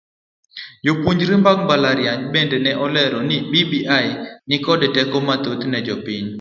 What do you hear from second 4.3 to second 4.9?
nikod